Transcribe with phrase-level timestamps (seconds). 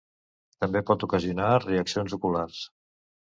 [0.63, 2.63] També pot ocasionar reaccions oculars.